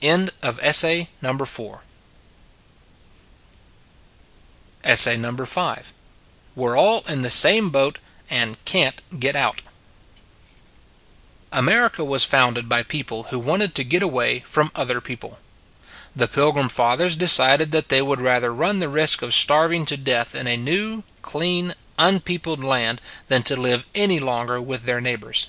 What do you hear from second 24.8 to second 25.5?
their neighbors.